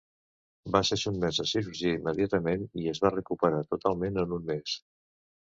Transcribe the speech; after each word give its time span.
Va 0.75 0.79
ser 0.87 0.95
sotmès 1.01 1.39
a 1.43 1.45
cirurgia 1.51 1.91
immediatament 1.99 2.65
i 2.85 2.89
es 2.95 3.03
va 3.05 3.13
recuperar 3.17 3.61
totalment 3.75 4.19
en 4.25 4.35
un 4.41 4.51
mes. 4.51 4.77